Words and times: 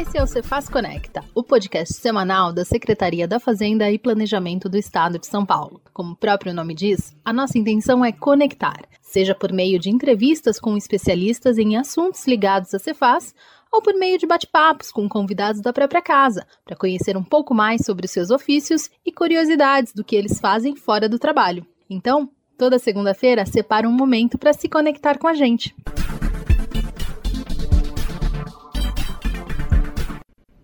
Esse 0.00 0.16
é 0.16 0.22
o 0.22 0.28
Cefaz 0.28 0.68
Conecta, 0.68 1.24
o 1.34 1.42
podcast 1.42 1.92
semanal 1.92 2.52
da 2.52 2.64
Secretaria 2.64 3.26
da 3.26 3.40
Fazenda 3.40 3.90
e 3.90 3.98
Planejamento 3.98 4.68
do 4.68 4.76
Estado 4.76 5.18
de 5.18 5.26
São 5.26 5.44
Paulo. 5.44 5.80
Como 5.92 6.12
o 6.12 6.16
próprio 6.16 6.54
nome 6.54 6.72
diz, 6.72 7.16
a 7.24 7.32
nossa 7.32 7.58
intenção 7.58 8.04
é 8.04 8.12
conectar, 8.12 8.84
seja 9.02 9.34
por 9.34 9.52
meio 9.52 9.76
de 9.76 9.90
entrevistas 9.90 10.60
com 10.60 10.76
especialistas 10.76 11.58
em 11.58 11.76
assuntos 11.76 12.28
ligados 12.28 12.72
à 12.74 12.78
Cefaz, 12.78 13.34
ou 13.72 13.82
por 13.82 13.92
meio 13.94 14.16
de 14.18 14.26
bate-papos 14.26 14.92
com 14.92 15.08
convidados 15.08 15.60
da 15.60 15.72
própria 15.72 16.00
casa, 16.00 16.46
para 16.64 16.76
conhecer 16.76 17.16
um 17.16 17.24
pouco 17.24 17.52
mais 17.52 17.84
sobre 17.84 18.06
os 18.06 18.12
seus 18.12 18.30
ofícios 18.30 18.88
e 19.04 19.10
curiosidades 19.10 19.92
do 19.92 20.04
que 20.04 20.14
eles 20.14 20.38
fazem 20.38 20.76
fora 20.76 21.08
do 21.08 21.18
trabalho. 21.18 21.66
Então, 21.90 22.30
toda 22.56 22.78
segunda-feira, 22.78 23.44
separa 23.44 23.88
um 23.88 23.92
momento 23.92 24.38
para 24.38 24.52
se 24.52 24.68
conectar 24.68 25.18
com 25.18 25.26
a 25.26 25.34
gente. 25.34 25.74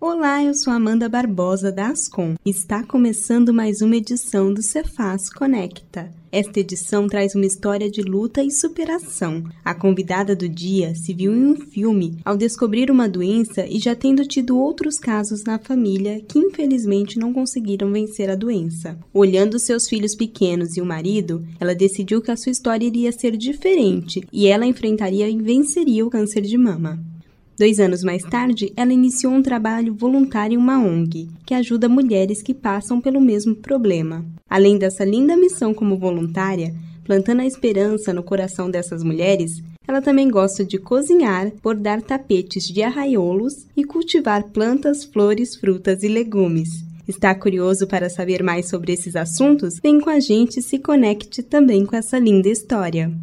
Olá, 0.07 0.43
eu 0.43 0.53
sou 0.53 0.71
Amanda 0.71 1.09
Barbosa 1.09 1.71
da 1.71 1.87
Ascom. 1.87 2.35
Está 2.45 2.83
começando 2.83 3.51
mais 3.51 3.81
uma 3.81 3.95
edição 3.95 4.53
do 4.53 4.61
Cefaz 4.61 5.31
Conecta. 5.31 6.13
Esta 6.31 6.59
edição 6.59 7.07
traz 7.07 7.33
uma 7.33 7.47
história 7.47 7.89
de 7.89 8.03
luta 8.03 8.43
e 8.43 8.51
superação. 8.51 9.43
A 9.63 9.73
convidada 9.73 10.35
do 10.35 10.47
dia 10.47 10.93
se 10.93 11.11
viu 11.11 11.35
em 11.35 11.47
um 11.47 11.55
filme 11.55 12.19
ao 12.23 12.37
descobrir 12.37 12.91
uma 12.91 13.09
doença 13.09 13.65
e 13.65 13.79
já 13.79 13.95
tendo 13.95 14.23
tido 14.27 14.59
outros 14.59 14.99
casos 14.99 15.43
na 15.43 15.57
família 15.57 16.21
que 16.21 16.37
infelizmente 16.37 17.17
não 17.17 17.33
conseguiram 17.33 17.91
vencer 17.91 18.29
a 18.29 18.35
doença. 18.35 18.99
Olhando 19.11 19.57
seus 19.57 19.89
filhos 19.89 20.13
pequenos 20.13 20.77
e 20.77 20.81
o 20.81 20.85
marido, 20.85 21.43
ela 21.59 21.73
decidiu 21.73 22.21
que 22.21 22.29
a 22.29 22.37
sua 22.37 22.51
história 22.51 22.85
iria 22.85 23.11
ser 23.11 23.35
diferente 23.35 24.23
e 24.31 24.45
ela 24.45 24.67
enfrentaria 24.67 25.27
e 25.27 25.41
venceria 25.41 26.05
o 26.05 26.11
câncer 26.11 26.41
de 26.41 26.59
mama. 26.59 27.14
Dois 27.57 27.79
anos 27.79 28.03
mais 28.03 28.21
tarde, 28.21 28.73
ela 28.75 28.91
iniciou 28.91 29.31
um 29.31 29.41
trabalho 29.41 29.93
voluntário 29.93 30.55
em 30.55 30.57
uma 30.57 30.77
ONG, 30.77 31.29
que 31.45 31.53
ajuda 31.53 31.87
mulheres 31.87 32.41
que 32.41 32.53
passam 32.53 32.99
pelo 32.99 33.21
mesmo 33.21 33.55
problema. 33.55 34.25
Além 34.49 34.77
dessa 34.77 35.05
linda 35.05 35.37
missão 35.37 35.73
como 35.73 35.97
voluntária, 35.97 36.75
plantando 37.05 37.39
a 37.39 37.45
esperança 37.45 38.11
no 38.11 38.21
coração 38.21 38.69
dessas 38.69 39.03
mulheres, 39.03 39.63
ela 39.87 40.01
também 40.01 40.29
gosta 40.29 40.65
de 40.65 40.77
cozinhar, 40.77 41.49
bordar 41.63 42.01
tapetes 42.01 42.67
de 42.67 42.83
arraiolos 42.83 43.65
e 43.77 43.85
cultivar 43.85 44.43
plantas, 44.49 45.05
flores, 45.05 45.55
frutas 45.55 46.03
e 46.03 46.09
legumes. 46.09 46.83
Está 47.07 47.33
curioso 47.33 47.87
para 47.87 48.09
saber 48.09 48.43
mais 48.43 48.67
sobre 48.67 48.91
esses 48.91 49.15
assuntos? 49.15 49.79
Vem 49.81 50.01
com 50.01 50.09
a 50.09 50.19
gente 50.19 50.59
e 50.59 50.63
se 50.63 50.77
conecte 50.77 51.41
também 51.41 51.85
com 51.85 51.95
essa 51.95 52.19
linda 52.19 52.49
história. 52.49 53.13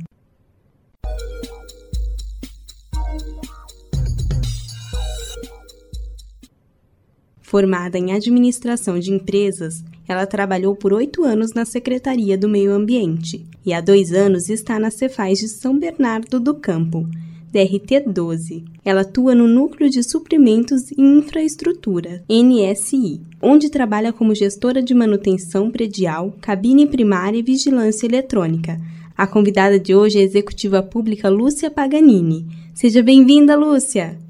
Formada 7.53 7.99
em 7.99 8.15
administração 8.15 8.99
de 8.99 9.13
empresas, 9.13 9.85
ela 10.09 10.25
trabalhou 10.25 10.75
por 10.75 10.91
oito 10.95 11.23
anos 11.23 11.53
na 11.53 11.67
Secretaria 11.67 12.39
do 12.39 12.49
Meio 12.49 12.73
Ambiente 12.73 13.45
e 13.63 13.75
há 13.75 13.81
dois 13.83 14.11
anos 14.11 14.49
está 14.49 14.79
na 14.79 14.91
Cefaz 14.91 15.39
de 15.39 15.49
São 15.49 15.79
Bernardo 15.79 16.41
do 16.41 16.55
Campo, 16.55 17.07
DRT 17.53 18.05
12. 18.07 18.65
Ela 18.83 19.03
atua 19.03 19.35
no 19.35 19.47
Núcleo 19.47 19.91
de 19.91 20.03
Suprimentos 20.03 20.91
e 20.93 21.03
Infraestrutura, 21.03 22.25
NSI, 22.27 23.21
onde 23.43 23.69
trabalha 23.69 24.15
como 24.15 24.35
gestora 24.35 24.83
de 24.83 24.95
manutenção 24.95 25.71
predial, 25.71 26.35
cabine 26.41 26.87
primária 26.87 27.37
e 27.39 27.43
vigilância 27.43 28.07
eletrônica. 28.07 28.81
A 29.15 29.27
convidada 29.27 29.79
de 29.79 29.95
hoje 29.95 30.17
é 30.17 30.23
a 30.23 30.25
executiva 30.25 30.83
pública 30.83 31.29
Lúcia 31.29 31.71
Paganini. 31.71 32.47
Seja 32.73 33.03
bem-vinda, 33.03 33.55
Lúcia! 33.55 34.22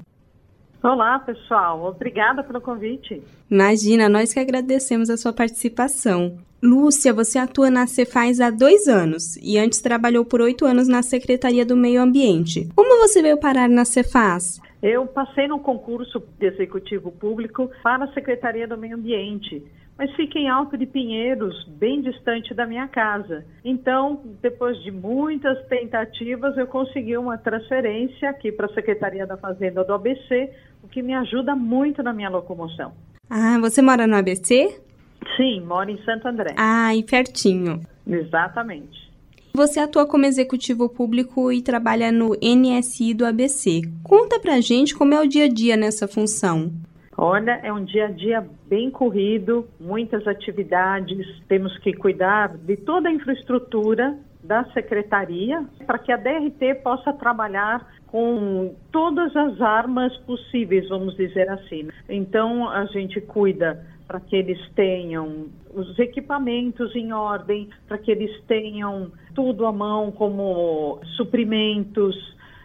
Olá, 0.83 1.17
pessoal. 1.17 1.85
Obrigada 1.85 2.43
pelo 2.43 2.59
convite. 2.59 3.23
Imagina, 3.49 4.09
nós 4.09 4.33
que 4.33 4.39
agradecemos 4.41 5.09
a 5.09 5.15
sua 5.15 5.31
participação. 5.31 6.37
Lúcia, 6.61 7.13
você 7.13 7.39
atua 7.39 7.69
na 7.69 7.87
Cefaz 7.87 8.41
há 8.41 8.49
dois 8.49 8.89
anos 8.89 9.37
e 9.37 9.57
antes 9.57 9.79
trabalhou 9.79 10.25
por 10.25 10.41
oito 10.41 10.65
anos 10.65 10.89
na 10.89 11.01
Secretaria 11.01 11.65
do 11.65 11.77
Meio 11.77 12.01
Ambiente. 12.01 12.67
Como 12.75 12.99
você 12.99 13.21
veio 13.21 13.39
parar 13.39 13.69
na 13.69 13.85
Cefaz? 13.85 14.61
Eu 14.81 15.07
passei 15.07 15.47
no 15.47 15.57
concurso 15.57 16.21
de 16.37 16.47
executivo 16.47 17.13
público 17.13 17.71
para 17.81 18.03
a 18.03 18.13
Secretaria 18.13 18.67
do 18.67 18.77
Meio 18.77 18.97
Ambiente 18.97 19.63
mas 19.97 20.11
fica 20.15 20.39
em 20.39 20.49
Alto 20.49 20.77
de 20.77 20.85
Pinheiros, 20.85 21.65
bem 21.67 22.01
distante 22.01 22.53
da 22.53 22.65
minha 22.65 22.87
casa. 22.87 23.45
Então, 23.63 24.21
depois 24.41 24.81
de 24.83 24.91
muitas 24.91 25.63
tentativas, 25.67 26.57
eu 26.57 26.65
consegui 26.67 27.15
uma 27.15 27.37
transferência 27.37 28.29
aqui 28.29 28.51
para 28.51 28.65
a 28.65 28.73
Secretaria 28.73 29.27
da 29.27 29.37
Fazenda 29.37 29.83
do 29.83 29.93
ABC, 29.93 30.51
o 30.83 30.87
que 30.87 31.01
me 31.01 31.13
ajuda 31.15 31.55
muito 31.55 32.03
na 32.03 32.13
minha 32.13 32.29
locomoção. 32.29 32.91
Ah, 33.29 33.57
você 33.59 33.81
mora 33.81 34.05
no 34.05 34.15
ABC? 34.15 34.79
Sim, 35.37 35.61
moro 35.61 35.89
em 35.89 35.97
Santo 36.03 36.27
André. 36.27 36.53
Ah, 36.57 36.93
e 36.93 37.01
pertinho. 37.03 37.81
Exatamente. 38.05 39.11
Você 39.55 39.79
atua 39.79 40.05
como 40.05 40.25
executivo 40.25 40.89
público 40.89 41.51
e 41.51 41.61
trabalha 41.61 42.11
no 42.11 42.35
NSI 42.41 43.13
do 43.13 43.25
ABC. 43.25 43.81
Conta 44.03 44.39
pra 44.39 44.59
gente 44.59 44.95
como 44.95 45.13
é 45.13 45.21
o 45.21 45.27
dia 45.27 45.45
a 45.45 45.47
dia 45.47 45.77
nessa 45.77 46.07
função. 46.07 46.71
Olha, 47.15 47.59
é 47.63 47.71
um 47.71 47.83
dia 47.83 48.07
a 48.07 48.11
dia 48.11 48.43
bem 48.67 48.89
corrido, 48.89 49.67
muitas 49.79 50.27
atividades, 50.27 51.25
temos 51.47 51.77
que 51.77 51.93
cuidar 51.93 52.57
de 52.57 52.75
toda 52.75 53.07
a 53.07 53.11
infraestrutura 53.11 54.17
da 54.43 54.65
secretaria 54.73 55.63
para 55.85 55.99
que 55.99 56.11
a 56.11 56.17
DRT 56.17 56.81
possa 56.83 57.13
trabalhar 57.13 57.92
com 58.13 58.75
todas 58.91 59.35
as 59.35 59.59
armas 59.59 60.15
possíveis, 60.17 60.87
vamos 60.87 61.17
dizer 61.17 61.49
assim. 61.49 61.87
Então, 62.07 62.69
a 62.69 62.85
gente 62.85 63.19
cuida 63.19 63.83
para 64.05 64.19
que 64.19 64.35
eles 64.35 64.59
tenham 64.75 65.47
os 65.73 65.97
equipamentos 65.97 66.95
em 66.95 67.11
ordem, 67.11 67.67
para 67.87 67.97
que 67.97 68.11
eles 68.11 68.31
tenham 68.43 69.11
tudo 69.33 69.65
à 69.65 69.71
mão, 69.71 70.11
como 70.11 71.01
suprimentos, 71.17 72.15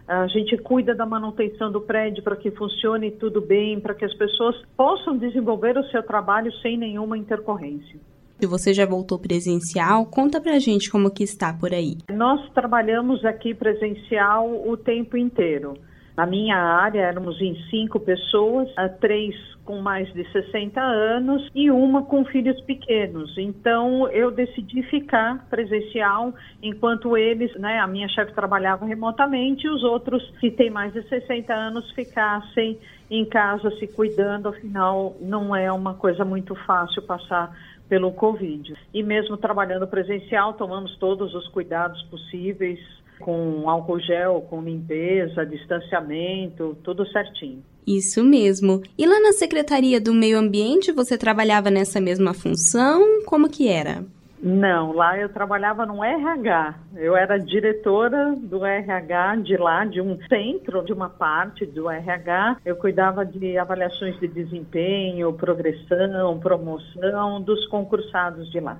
a 0.06 0.26
gente 0.26 0.54
cuida 0.58 0.94
da 0.94 1.06
manutenção 1.06 1.72
do 1.72 1.80
prédio 1.80 2.22
para 2.22 2.36
que 2.36 2.50
funcione 2.50 3.12
tudo 3.12 3.40
bem, 3.40 3.80
para 3.80 3.94
que 3.94 4.04
as 4.04 4.12
pessoas 4.12 4.54
possam 4.76 5.16
desenvolver 5.16 5.78
o 5.78 5.84
seu 5.84 6.02
trabalho 6.02 6.52
sem 6.60 6.76
nenhuma 6.76 7.16
intercorrência. 7.16 7.98
Se 8.40 8.46
você 8.46 8.72
já 8.72 8.86
voltou 8.86 9.18
presencial, 9.18 10.06
conta 10.06 10.40
pra 10.40 10.60
gente 10.60 10.88
como 10.88 11.10
que 11.10 11.24
está 11.24 11.52
por 11.52 11.74
aí. 11.74 11.96
Nós 12.08 12.48
trabalhamos 12.52 13.24
aqui 13.24 13.52
presencial 13.52 14.48
o 14.64 14.76
tempo 14.76 15.16
inteiro. 15.16 15.74
Na 16.16 16.24
minha 16.24 16.56
área 16.56 17.00
éramos 17.00 17.40
em 17.40 17.56
cinco 17.68 17.98
pessoas, 17.98 18.68
três 19.00 19.34
com 19.64 19.80
mais 19.82 20.12
de 20.14 20.24
60 20.32 20.80
anos 20.80 21.48
e 21.54 21.70
uma 21.70 22.04
com 22.04 22.24
filhos 22.24 22.60
pequenos. 22.62 23.36
Então 23.36 24.08
eu 24.08 24.30
decidi 24.30 24.82
ficar 24.84 25.46
presencial 25.50 26.32
enquanto 26.62 27.16
eles, 27.16 27.52
né, 27.56 27.78
a 27.78 27.86
minha 27.86 28.08
chefe 28.08 28.32
trabalhava 28.32 28.86
remotamente 28.86 29.66
e 29.66 29.70
os 29.70 29.82
outros 29.82 30.22
que 30.40 30.50
têm 30.50 30.70
mais 30.70 30.92
de 30.92 31.02
60 31.08 31.52
anos 31.52 31.90
ficassem 31.90 32.78
em 33.10 33.24
casa 33.24 33.70
se 33.78 33.86
cuidando, 33.86 34.48
afinal 34.48 35.16
não 35.20 35.54
é 35.54 35.70
uma 35.72 35.94
coisa 35.94 36.24
muito 36.24 36.54
fácil 36.66 37.02
passar 37.02 37.54
pelo 37.88 38.12
Covid. 38.12 38.74
E 38.92 39.02
mesmo 39.02 39.36
trabalhando 39.36 39.86
presencial, 39.86 40.54
tomamos 40.54 40.96
todos 40.98 41.34
os 41.34 41.48
cuidados 41.48 42.02
possíveis 42.04 42.78
com 43.18 43.68
álcool 43.68 44.00
gel, 44.00 44.46
com 44.48 44.62
limpeza, 44.62 45.44
distanciamento, 45.44 46.76
tudo 46.84 47.06
certinho. 47.08 47.62
Isso 47.86 48.22
mesmo. 48.22 48.82
E 48.96 49.06
lá 49.06 49.18
na 49.20 49.32
Secretaria 49.32 50.00
do 50.00 50.12
Meio 50.12 50.38
Ambiente 50.38 50.92
você 50.92 51.16
trabalhava 51.16 51.70
nessa 51.70 52.00
mesma 52.00 52.34
função? 52.34 53.24
Como 53.24 53.48
que 53.48 53.68
era? 53.68 54.04
Não, 54.40 54.92
lá 54.92 55.18
eu 55.18 55.28
trabalhava 55.28 55.84
no 55.84 56.02
RH. 56.02 56.74
Eu 56.96 57.16
era 57.16 57.38
diretora 57.38 58.36
do 58.36 58.64
RH 58.64 59.36
de 59.36 59.56
lá, 59.56 59.84
de 59.84 60.00
um 60.00 60.16
centro, 60.28 60.84
de 60.84 60.92
uma 60.92 61.08
parte 61.08 61.66
do 61.66 61.90
RH. 61.90 62.58
Eu 62.64 62.76
cuidava 62.76 63.26
de 63.26 63.58
avaliações 63.58 64.18
de 64.20 64.28
desempenho, 64.28 65.32
progressão, 65.32 66.38
promoção 66.38 67.42
dos 67.42 67.66
concursados 67.66 68.50
de 68.50 68.60
lá. 68.60 68.78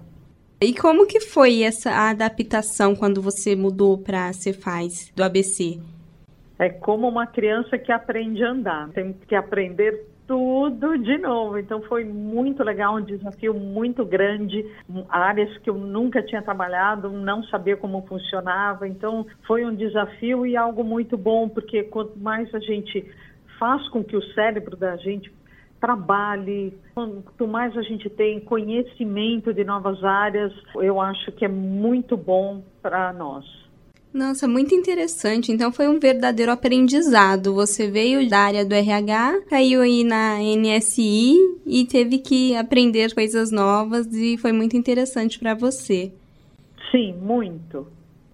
E 0.60 0.74
como 0.74 1.06
que 1.06 1.20
foi 1.20 1.62
essa 1.62 1.90
adaptação 1.90 2.94
quando 2.94 3.22
você 3.22 3.54
mudou 3.54 3.98
para 3.98 4.28
a 4.28 4.32
Cefaz 4.32 5.12
do 5.14 5.22
ABC? 5.22 5.78
É 6.58 6.68
como 6.68 7.06
uma 7.06 7.26
criança 7.26 7.78
que 7.78 7.92
aprende 7.92 8.42
a 8.42 8.50
andar, 8.50 8.88
tem 8.88 9.12
que 9.12 9.36
aprender 9.36 10.07
tudo 10.28 10.98
de 10.98 11.16
novo. 11.18 11.58
Então 11.58 11.80
foi 11.82 12.04
muito 12.04 12.62
legal, 12.62 12.96
um 12.96 13.02
desafio 13.02 13.54
muito 13.54 14.04
grande, 14.04 14.64
áreas 15.08 15.56
que 15.58 15.70
eu 15.70 15.74
nunca 15.74 16.22
tinha 16.22 16.42
trabalhado, 16.42 17.10
não 17.10 17.42
sabia 17.44 17.76
como 17.76 18.06
funcionava. 18.06 18.86
Então 18.86 19.26
foi 19.46 19.64
um 19.64 19.74
desafio 19.74 20.46
e 20.46 20.56
algo 20.56 20.84
muito 20.84 21.16
bom, 21.16 21.48
porque 21.48 21.82
quanto 21.84 22.16
mais 22.18 22.54
a 22.54 22.60
gente 22.60 23.10
faz 23.58 23.88
com 23.88 24.04
que 24.04 24.16
o 24.16 24.22
cérebro 24.34 24.76
da 24.76 24.96
gente 24.98 25.32
trabalhe, 25.80 26.76
quanto 26.94 27.48
mais 27.48 27.76
a 27.76 27.82
gente 27.82 28.10
tem 28.10 28.40
conhecimento 28.40 29.54
de 29.54 29.64
novas 29.64 30.04
áreas, 30.04 30.52
eu 30.76 31.00
acho 31.00 31.32
que 31.32 31.44
é 31.44 31.48
muito 31.48 32.16
bom 32.16 32.62
para 32.82 33.12
nós. 33.12 33.67
Nossa, 34.18 34.48
muito 34.48 34.74
interessante. 34.74 35.52
Então 35.52 35.70
foi 35.70 35.86
um 35.86 36.00
verdadeiro 36.00 36.50
aprendizado. 36.50 37.54
Você 37.54 37.88
veio 37.88 38.28
da 38.28 38.40
área 38.40 38.64
do 38.64 38.74
RH, 38.74 39.42
caiu 39.48 39.80
aí 39.80 40.02
na 40.02 40.40
NSI 40.40 41.36
e 41.64 41.84
teve 41.84 42.18
que 42.18 42.56
aprender 42.56 43.14
coisas 43.14 43.52
novas 43.52 44.12
e 44.12 44.36
foi 44.36 44.50
muito 44.50 44.76
interessante 44.76 45.38
para 45.38 45.54
você. 45.54 46.10
Sim, 46.90 47.14
muito. 47.22 47.86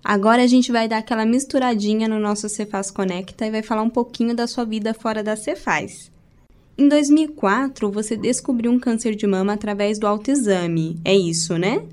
Agora 0.02 0.42
a 0.42 0.46
gente 0.46 0.72
vai 0.72 0.88
dar 0.88 0.98
aquela 0.98 1.26
misturadinha 1.26 2.08
no 2.08 2.18
nosso 2.18 2.48
Cefaz 2.48 2.90
Conecta 2.90 3.44
e 3.44 3.50
vai 3.50 3.62
falar 3.62 3.82
um 3.82 3.90
pouquinho 3.90 4.34
da 4.34 4.46
sua 4.46 4.64
vida 4.64 4.94
fora 4.94 5.22
da 5.22 5.36
Cefaz. 5.36 6.10
Em 6.78 6.88
2004, 6.88 7.90
você 7.90 8.16
descobriu 8.16 8.72
um 8.72 8.80
câncer 8.80 9.14
de 9.14 9.26
mama 9.26 9.52
através 9.52 9.98
do 9.98 10.06
autoexame. 10.06 10.96
É 11.04 11.14
isso, 11.14 11.58
né? 11.58 11.84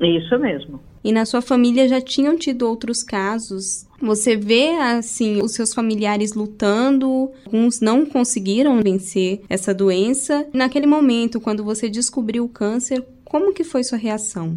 Isso 0.00 0.38
mesmo. 0.38 0.78
E 1.04 1.12
na 1.12 1.26
sua 1.26 1.42
família 1.42 1.86
já 1.86 2.00
tinham 2.00 2.34
tido 2.34 2.66
outros 2.66 3.02
casos? 3.02 3.86
Você 4.00 4.36
vê, 4.36 4.70
assim, 4.70 5.42
os 5.42 5.52
seus 5.52 5.74
familiares 5.74 6.32
lutando, 6.32 7.30
alguns 7.44 7.78
não 7.82 8.06
conseguiram 8.06 8.80
vencer 8.82 9.42
essa 9.46 9.74
doença. 9.74 10.48
Naquele 10.54 10.86
momento, 10.86 11.38
quando 11.42 11.62
você 11.62 11.90
descobriu 11.90 12.44
o 12.44 12.48
câncer, 12.48 13.04
como 13.22 13.52
que 13.52 13.64
foi 13.64 13.84
sua 13.84 13.98
reação? 13.98 14.56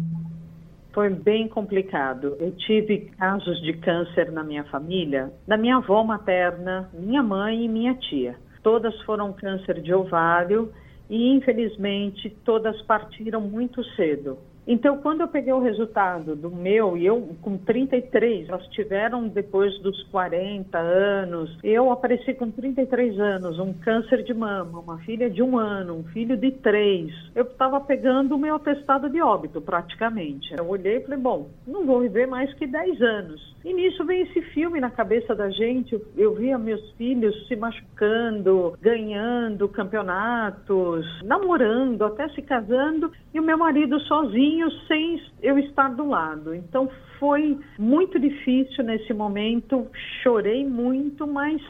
Foi 0.94 1.10
bem 1.10 1.48
complicado. 1.48 2.34
Eu 2.40 2.50
tive 2.52 3.10
casos 3.18 3.60
de 3.60 3.74
câncer 3.74 4.32
na 4.32 4.42
minha 4.42 4.64
família, 4.64 5.30
da 5.46 5.58
minha 5.58 5.76
avó 5.76 6.02
materna, 6.02 6.88
minha 6.94 7.22
mãe 7.22 7.66
e 7.66 7.68
minha 7.68 7.94
tia. 7.94 8.36
Todas 8.62 8.98
foram 9.02 9.34
câncer 9.34 9.82
de 9.82 9.92
ovário 9.92 10.72
e, 11.10 11.28
infelizmente, 11.28 12.34
todas 12.42 12.80
partiram 12.82 13.42
muito 13.42 13.84
cedo. 13.94 14.38
Então, 14.70 14.98
quando 14.98 15.22
eu 15.22 15.28
peguei 15.28 15.50
o 15.50 15.60
resultado 15.60 16.36
do 16.36 16.50
meu, 16.50 16.94
e 16.94 17.06
eu 17.06 17.34
com 17.40 17.56
33, 17.56 18.50
elas 18.50 18.66
tiveram 18.66 19.26
depois 19.26 19.72
dos 19.80 20.02
40 20.08 20.78
anos, 20.78 21.56
eu 21.64 21.90
apareci 21.90 22.34
com 22.34 22.50
33 22.50 23.18
anos, 23.18 23.58
um 23.58 23.72
câncer 23.72 24.22
de 24.22 24.34
mama, 24.34 24.80
uma 24.80 24.98
filha 24.98 25.30
de 25.30 25.42
um 25.42 25.56
ano, 25.56 25.94
um 25.94 26.04
filho 26.04 26.36
de 26.36 26.50
três. 26.50 27.10
Eu 27.34 27.44
estava 27.44 27.80
pegando 27.80 28.34
o 28.34 28.38
meu 28.38 28.56
atestado 28.56 29.08
de 29.08 29.22
óbito, 29.22 29.58
praticamente. 29.58 30.54
Eu 30.54 30.68
olhei 30.68 30.98
e 30.98 31.00
falei, 31.00 31.18
bom, 31.18 31.48
não 31.66 31.86
vou 31.86 32.00
viver 32.00 32.26
mais 32.26 32.52
que 32.52 32.66
10 32.66 33.00
anos. 33.00 33.56
E 33.64 33.72
nisso 33.72 34.04
vem 34.04 34.22
esse 34.22 34.42
filme 34.52 34.80
na 34.80 34.90
cabeça 34.90 35.34
da 35.34 35.48
gente. 35.48 35.98
Eu 36.16 36.34
via 36.34 36.58
meus 36.58 36.90
filhos 36.92 37.48
se 37.48 37.56
machucando, 37.56 38.76
ganhando 38.80 39.68
campeonatos, 39.68 41.06
namorando, 41.24 42.04
até 42.04 42.28
se 42.28 42.42
casando, 42.42 43.10
e 43.32 43.40
o 43.40 43.42
meu 43.42 43.58
marido 43.58 43.98
sozinho 44.00 44.57
sozinho 44.58 44.70
sem 44.86 45.22
eu 45.42 45.58
estar 45.58 45.88
do 45.94 46.06
lado. 46.08 46.54
Então 46.54 46.90
foi 47.18 47.58
muito 47.78 48.18
difícil 48.18 48.84
nesse 48.84 49.12
momento, 49.12 49.86
chorei 50.22 50.66
muito, 50.66 51.26
mas 51.26 51.62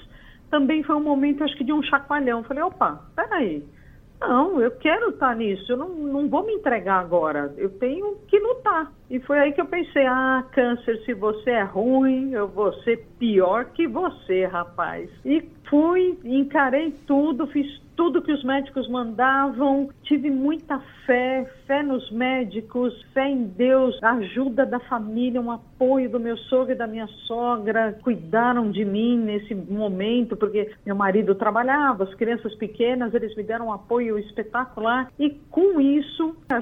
também 0.51 0.83
foi 0.83 0.97
um 0.97 1.03
momento, 1.03 1.45
acho 1.45 1.57
que 1.57 1.65
de 1.65 1.73
um 1.73 1.83
chacoalhão. 1.83 2.43
Falei, 2.45 2.63
opa, 2.63 3.05
peraí, 3.15 3.63
não, 4.21 4.61
eu 4.61 4.71
quero 4.73 5.11
estar 5.11 5.37
nisso, 5.37 5.71
eu 5.71 5.77
não, 5.77 5.89
não 5.89 6.29
vou 6.29 6.45
me 6.45 6.55
entregar 6.55 7.01
agora, 7.01 7.55
eu 7.57 7.71
tenho 7.79 8.17
que 8.27 8.39
lutar. 8.39 8.93
E 9.11 9.19
foi 9.21 9.39
aí 9.39 9.53
que 9.53 9.61
eu 9.61 9.67
pensei, 9.67 10.07
ah, 10.07 10.45
câncer, 10.53 11.03
se 11.05 11.15
você 11.15 11.51
é 11.51 11.63
ruim, 11.63 12.33
eu 12.33 12.47
vou 12.47 12.73
ser 12.83 13.07
pior 13.19 13.67
que 13.67 13.87
você, 13.87 14.45
rapaz. 14.45 15.09
E 15.25 15.43
fui, 15.69 16.19
encarei 16.25 16.91
tudo, 17.07 17.47
fiz 17.47 17.81
tudo 17.99 18.23
que 18.23 18.31
os 18.31 18.45
médicos 18.45 18.89
mandavam, 18.89 19.91
tive 20.05 20.31
muita 20.31 20.79
fé, 21.05 21.45
fé 21.67 21.83
nos 21.83 22.09
médicos, 22.13 22.95
fé 23.13 23.29
em 23.29 23.43
Deus, 23.43 24.01
ajuda 24.01 24.65
da 24.65 24.79
família, 24.79 25.41
um 25.41 25.51
apoio 25.51 26.09
do 26.09 26.21
meu 26.21 26.37
sogro 26.37 26.73
e 26.73 26.77
da 26.77 26.87
minha 26.87 27.09
sogra, 27.27 27.99
cuidaram 28.01 28.71
de 28.71 28.85
mim 28.85 29.19
nesse 29.19 29.53
momento, 29.53 30.37
porque 30.37 30.71
meu 30.87 30.95
marido 30.95 31.35
trabalhava, 31.35 32.05
as 32.05 32.15
crianças 32.15 32.55
pequenas, 32.55 33.13
eles 33.15 33.35
me 33.35 33.43
deram 33.43 33.67
um 33.67 33.73
apoio 33.73 34.17
espetacular 34.17 35.11
e 35.19 35.31
com 35.51 35.81
isso, 35.81 36.18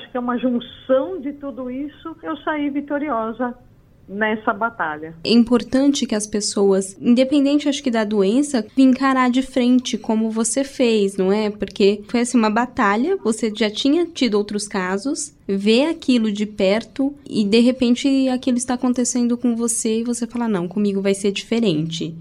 acho 0.06 0.10
que 0.10 0.16
é 0.16 0.20
uma 0.20 0.38
junção 0.38 1.20
de 1.20 1.32
tudo 1.32 1.70
isso, 1.70 2.16
eu 2.22 2.36
saí 2.38 2.70
vitoriosa 2.70 3.54
nessa 4.08 4.52
batalha. 4.52 5.14
É 5.24 5.32
importante 5.32 6.06
que 6.06 6.14
as 6.14 6.28
pessoas, 6.28 6.96
independente 7.00 7.68
acho 7.68 7.82
que 7.82 7.90
da 7.90 8.04
doença, 8.04 8.64
encarar 8.76 9.28
de 9.28 9.42
frente 9.42 9.98
como 9.98 10.30
você 10.30 10.62
fez, 10.62 11.16
não 11.16 11.32
é? 11.32 11.50
Porque 11.50 12.02
foi 12.06 12.20
assim 12.20 12.38
uma 12.38 12.50
batalha, 12.50 13.16
você 13.16 13.52
já 13.54 13.68
tinha 13.68 14.06
tido 14.06 14.34
outros 14.34 14.68
casos, 14.68 15.34
vê 15.48 15.86
aquilo 15.86 16.30
de 16.30 16.46
perto 16.46 17.12
e 17.28 17.44
de 17.44 17.58
repente 17.58 18.28
aquilo 18.28 18.56
está 18.56 18.74
acontecendo 18.74 19.36
com 19.36 19.56
você 19.56 20.00
e 20.00 20.04
você 20.04 20.24
fala 20.24 20.46
não, 20.46 20.68
comigo 20.68 21.02
vai 21.02 21.14
ser 21.14 21.32
diferente. 21.32 22.14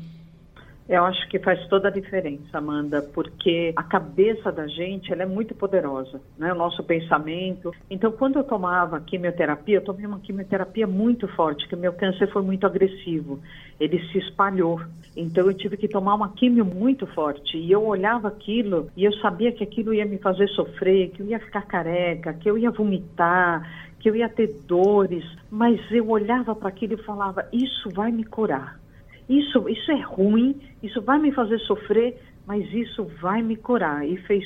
Eu 0.87 1.03
acho 1.03 1.27
que 1.29 1.39
faz 1.39 1.67
toda 1.67 1.87
a 1.87 1.91
diferença, 1.91 2.59
Amanda, 2.59 3.01
porque 3.01 3.73
a 3.75 3.81
cabeça 3.81 4.51
da 4.51 4.67
gente 4.67 5.11
ela 5.11 5.23
é 5.23 5.25
muito 5.25 5.55
poderosa, 5.55 6.21
né? 6.37 6.53
O 6.53 6.55
nosso 6.55 6.83
pensamento. 6.83 7.73
Então, 7.89 8.11
quando 8.11 8.37
eu 8.37 8.43
tomava 8.43 9.01
quimioterapia, 9.01 9.77
eu 9.77 9.83
tomei 9.83 10.05
uma 10.05 10.19
quimioterapia 10.19 10.85
muito 10.85 11.27
forte, 11.29 11.67
que 11.67 11.75
meu 11.75 11.91
câncer 11.93 12.31
foi 12.31 12.43
muito 12.43 12.67
agressivo. 12.67 13.39
Ele 13.79 13.99
se 14.11 14.19
espalhou. 14.19 14.79
Então, 15.17 15.47
eu 15.47 15.55
tive 15.55 15.75
que 15.75 15.87
tomar 15.87 16.13
uma 16.13 16.29
quimio 16.33 16.63
muito 16.63 17.07
forte. 17.07 17.57
E 17.57 17.71
eu 17.71 17.83
olhava 17.83 18.27
aquilo 18.27 18.87
e 18.95 19.05
eu 19.05 19.13
sabia 19.13 19.51
que 19.51 19.63
aquilo 19.63 19.91
ia 19.91 20.05
me 20.05 20.19
fazer 20.19 20.47
sofrer, 20.49 21.09
que 21.09 21.23
eu 21.23 21.25
ia 21.25 21.39
ficar 21.39 21.63
careca, 21.63 22.31
que 22.31 22.47
eu 22.47 22.59
ia 22.59 22.69
vomitar, 22.69 23.89
que 23.99 24.07
eu 24.07 24.15
ia 24.15 24.29
ter 24.29 24.53
dores. 24.67 25.25
Mas 25.49 25.81
eu 25.91 26.07
olhava 26.07 26.53
para 26.53 26.69
aquilo 26.69 26.93
e 26.93 27.03
falava: 27.03 27.49
Isso 27.51 27.89
vai 27.89 28.11
me 28.11 28.23
curar 28.23 28.84
isso, 29.27 29.67
isso 29.67 29.91
é 29.91 30.01
ruim, 30.01 30.59
isso 30.83 31.01
vai 31.01 31.19
me 31.19 31.31
fazer 31.31 31.59
sofrer, 31.59 32.17
mas 32.45 32.71
isso 32.73 33.05
vai 33.21 33.41
me 33.41 33.55
curar. 33.55 34.07
E 34.07 34.17
fez 34.17 34.43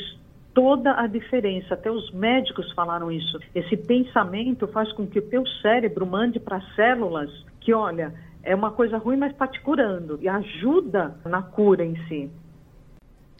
toda 0.54 1.00
a 1.00 1.08
diferença. 1.08 1.74
Até 1.74 1.92
os 1.92 2.12
médicos 2.12 2.72
falaram 2.74 3.12
isso. 3.12 3.40
Esse 3.54 3.76
pensamento 3.76 4.68
faz 4.68 4.92
com 4.94 5.06
que 5.06 5.20
o 5.20 5.22
teu 5.22 5.46
cérebro 5.62 6.06
mande 6.06 6.40
para 6.40 6.58
as 6.58 6.76
células 6.76 7.30
que, 7.60 7.74
olha, 7.74 8.14
é 8.44 8.56
uma 8.56 8.72
coisa 8.72 8.98
ruim, 8.98 9.18
mas 9.18 9.32
está 9.32 9.48
te 9.48 9.60
curando. 9.62 10.18
E 10.22 10.30
ajuda 10.30 11.16
na 11.26 11.42
cura 11.42 11.86
em 11.86 11.96
si. 12.08 12.30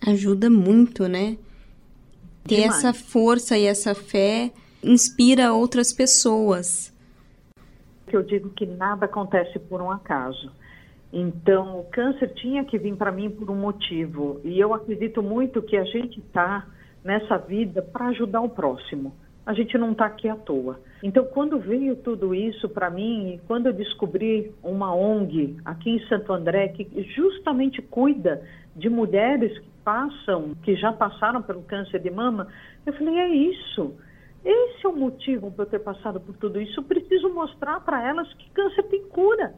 Ajuda 0.06 0.50
muito, 0.50 1.08
né? 1.08 1.38
Ter 2.48 2.62
Demais. 2.62 2.78
essa 2.78 2.94
força 2.94 3.58
e 3.58 3.66
essa 3.66 3.94
fé 3.94 4.52
inspira 4.84 5.54
outras 5.54 5.94
pessoas. 5.94 6.94
Eu 8.12 8.24
digo 8.24 8.50
que 8.50 8.66
nada 8.66 9.06
acontece 9.06 9.60
por 9.60 9.82
um 9.82 9.92
acaso. 9.92 10.52
Então, 11.12 11.80
o 11.80 11.84
câncer 11.86 12.34
tinha 12.36 12.64
que 12.64 12.78
vir 12.78 12.96
para 12.96 13.12
mim 13.12 13.30
por 13.30 13.50
um 13.50 13.56
motivo. 13.56 14.40
E 14.44 14.60
eu 14.60 14.74
acredito 14.74 15.24
muito 15.24 15.62
que 15.62 15.76
a 15.76 15.84
gente 15.84 16.20
está 16.20 16.68
nessa 17.04 17.38
vida 17.38 17.82
para 17.82 18.08
ajudar 18.08 18.42
o 18.42 18.50
próximo. 18.50 19.14
A 19.46 19.54
gente 19.54 19.76
não 19.80 19.94
está 19.94 20.06
aqui 20.06 20.30
à 20.30 20.36
toa. 20.36 20.80
Então, 21.02 21.26
quando 21.26 21.58
veio 21.58 21.96
tudo 21.96 22.36
isso 22.36 22.70
para 22.70 22.92
mim, 22.92 23.34
e 23.34 23.38
quando 23.48 23.66
eu 23.66 23.74
descobri 23.74 24.54
uma 24.62 24.94
ONG 24.94 25.58
aqui 25.66 25.90
em 25.90 26.08
Santo 26.08 26.32
André, 26.32 26.68
que 26.68 26.88
justamente 27.16 27.82
cuida 27.82 28.44
de 28.76 28.90
mulheres 28.90 29.58
que 29.58 29.70
passam, 29.84 30.54
que 30.62 30.76
já 30.76 30.94
passaram 30.94 31.42
pelo 31.42 31.64
câncer 31.64 32.00
de 32.00 32.12
mama, 32.12 32.48
eu 32.86 32.94
falei: 32.94 33.18
é 33.18 33.30
isso. 33.30 33.96
Esse 34.46 34.86
é 34.86 34.90
o 34.90 34.96
motivo 34.96 35.52
para 35.52 35.66
eu 35.66 35.70
ter 35.70 35.80
passado 35.80 36.20
por 36.20 36.38
tudo 36.38 36.62
isso. 36.62 36.80
Eu 36.80 36.84
preciso 36.84 37.30
mostrar 37.30 37.80
para 37.82 38.08
elas 38.08 38.32
que 38.36 38.50
câncer 38.52 38.84
tem 38.84 39.04
cura. 39.06 39.54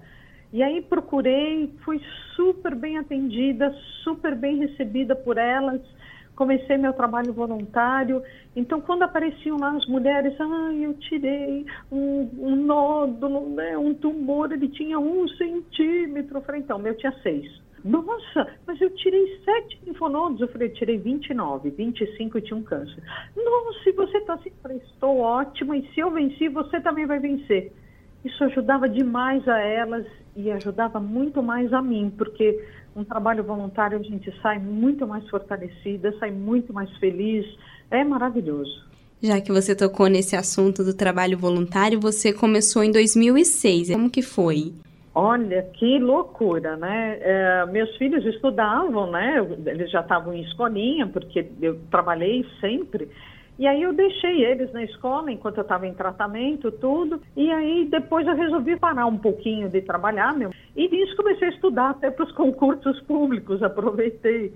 E 0.53 0.62
aí 0.62 0.81
procurei, 0.81 1.74
fui 1.84 2.01
super 2.36 2.75
bem 2.75 2.98
atendida, 2.98 3.74
super 4.03 4.36
bem 4.36 4.58
recebida 4.58 5.15
por 5.15 5.38
elas. 5.38 5.81
Comecei 6.36 6.77
meu 6.77 6.93
trabalho 6.93 7.31
voluntário. 7.31 8.22
Então, 8.55 8.81
quando 8.81 9.03
apareciam 9.03 9.58
lá 9.58 9.72
as 9.72 9.86
mulheres, 9.88 10.34
ah, 10.39 10.74
eu 10.74 10.93
tirei 10.96 11.65
um, 11.91 12.29
um 12.38 12.55
nódulo, 12.55 13.50
né, 13.50 13.77
um 13.77 13.93
tumor, 13.93 14.51
ele 14.51 14.67
tinha 14.70 15.00
um 15.00 15.27
centímetro. 15.29 16.38
Eu 16.38 16.41
falei, 16.41 16.62
então, 16.62 16.79
meu 16.79 16.98
tinha 16.98 17.13
seis. 17.22 17.62
Nossa, 17.84 18.48
mas 18.67 18.79
eu 18.79 18.89
tirei 18.96 19.39
sete 19.43 19.79
linfonodos. 19.86 20.41
Eu 20.41 20.48
falei, 20.50 20.67
eu 20.67 20.74
tirei 20.74 20.98
29, 20.98 21.70
25 21.70 22.38
e 22.38 22.41
tinha 22.41 22.58
um 22.58 22.63
câncer. 22.63 23.01
Nossa, 23.36 23.79
se 23.84 23.91
você 23.91 24.17
está 24.17 24.34
assim, 24.34 24.50
eu 24.50 24.55
falei, 24.62 24.77
estou 24.77 25.20
ótima 25.20 25.77
e 25.77 25.88
se 25.93 26.00
eu 26.00 26.12
venci, 26.12 26.48
você 26.50 26.79
também 26.81 27.05
vai 27.05 27.20
vencer. 27.20 27.72
Isso 28.23 28.43
ajudava 28.43 28.87
demais 28.87 29.47
a 29.47 29.59
elas 29.59 30.05
e 30.35 30.51
ajudava 30.51 30.99
muito 30.99 31.41
mais 31.41 31.73
a 31.73 31.81
mim, 31.81 32.11
porque 32.15 32.63
um 32.95 33.03
trabalho 33.03 33.43
voluntário 33.43 33.97
a 33.97 34.03
gente 34.03 34.33
sai 34.41 34.59
muito 34.59 35.07
mais 35.07 35.27
fortalecida, 35.29 36.13
sai 36.19 36.31
muito 36.31 36.73
mais 36.73 36.89
feliz, 36.97 37.45
é 37.89 38.03
maravilhoso. 38.03 38.89
Já 39.21 39.39
que 39.39 39.51
você 39.51 39.75
tocou 39.75 40.07
nesse 40.07 40.35
assunto 40.35 40.83
do 40.83 40.95
trabalho 40.95 41.37
voluntário, 41.37 41.99
você 41.99 42.33
começou 42.33 42.83
em 42.83 42.91
2006. 42.91 43.91
Como 43.91 44.09
que 44.09 44.21
foi? 44.21 44.73
Olha, 45.13 45.61
que 45.73 45.99
loucura, 45.99 46.77
né? 46.77 47.17
É, 47.21 47.65
meus 47.65 47.95
filhos 47.97 48.25
estudavam, 48.25 49.11
né? 49.11 49.45
Eles 49.65 49.91
já 49.91 49.99
estavam 49.99 50.33
em 50.33 50.41
escolinha, 50.41 51.05
porque 51.05 51.45
eu 51.61 51.79
trabalhei 51.91 52.45
sempre. 52.59 53.09
E 53.61 53.67
aí 53.67 53.83
eu 53.83 53.93
deixei 53.93 54.43
eles 54.43 54.73
na 54.73 54.83
escola 54.83 55.31
enquanto 55.31 55.57
eu 55.57 55.61
estava 55.61 55.85
em 55.85 55.93
tratamento, 55.93 56.71
tudo. 56.71 57.21
E 57.37 57.51
aí 57.51 57.85
depois 57.85 58.25
eu 58.25 58.35
resolvi 58.35 58.75
parar 58.75 59.05
um 59.05 59.19
pouquinho 59.19 59.69
de 59.69 59.83
trabalhar, 59.83 60.35
meu. 60.35 60.49
E 60.75 60.89
nisso 60.89 61.15
comecei 61.15 61.49
a 61.49 61.51
estudar 61.51 61.91
até 61.91 62.09
para 62.09 62.25
os 62.25 62.31
concursos 62.31 62.99
públicos, 63.01 63.61
aproveitei. 63.61 64.51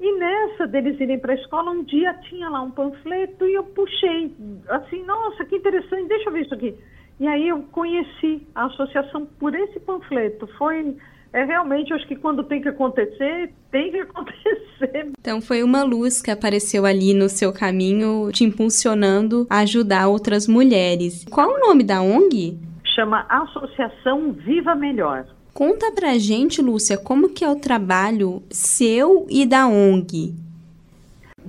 E 0.00 0.18
nessa 0.18 0.66
deles 0.66 0.98
irem 0.98 1.18
para 1.18 1.32
a 1.32 1.36
escola, 1.36 1.70
um 1.70 1.84
dia 1.84 2.14
tinha 2.30 2.48
lá 2.48 2.62
um 2.62 2.70
panfleto 2.70 3.46
e 3.46 3.52
eu 3.52 3.64
puxei, 3.64 4.34
assim, 4.70 5.04
nossa, 5.04 5.44
que 5.44 5.56
interessante, 5.56 6.08
deixa 6.08 6.30
eu 6.30 6.32
ver 6.32 6.46
isso 6.46 6.54
aqui. 6.54 6.74
E 7.20 7.26
aí 7.26 7.48
eu 7.48 7.62
conheci 7.72 8.46
a 8.54 8.64
associação 8.64 9.26
por 9.38 9.54
esse 9.54 9.78
panfleto. 9.80 10.46
Foi 10.56 10.96
é 11.32 11.44
realmente, 11.44 11.92
acho 11.92 12.06
que 12.06 12.16
quando 12.16 12.44
tem 12.44 12.60
que 12.60 12.68
acontecer, 12.68 13.52
tem 13.70 13.90
que 13.90 13.98
acontecer. 14.00 15.12
Então 15.18 15.40
foi 15.40 15.62
uma 15.62 15.82
luz 15.82 16.22
que 16.22 16.30
apareceu 16.30 16.86
ali 16.86 17.12
no 17.12 17.28
seu 17.28 17.52
caminho, 17.52 18.30
te 18.32 18.44
impulsionando 18.44 19.46
a 19.50 19.58
ajudar 19.58 20.08
outras 20.08 20.46
mulheres. 20.46 21.24
Qual 21.30 21.48
o 21.48 21.58
nome 21.58 21.84
da 21.84 22.00
ONG? 22.00 22.58
Chama 22.94 23.26
Associação 23.28 24.32
Viva 24.32 24.74
Melhor. 24.74 25.26
Conta 25.52 25.90
pra 25.92 26.18
gente, 26.18 26.60
Lúcia, 26.60 26.98
como 26.98 27.30
que 27.30 27.44
é 27.44 27.50
o 27.50 27.56
trabalho 27.56 28.42
seu 28.50 29.26
e 29.30 29.46
da 29.46 29.66
ONG? 29.66 30.34